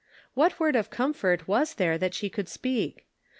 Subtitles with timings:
[0.33, 3.05] What word of comfort was there that she could speak?